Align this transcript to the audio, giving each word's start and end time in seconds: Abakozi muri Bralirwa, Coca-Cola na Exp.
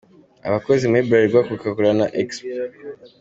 Abakozi 0.47 0.83
muri 0.87 1.05
Bralirwa, 1.07 1.45
Coca-Cola 1.47 1.91
na 1.99 2.07
Exp. 2.21 2.43